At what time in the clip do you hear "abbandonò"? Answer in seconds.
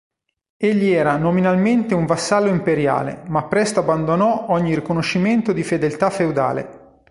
3.81-4.47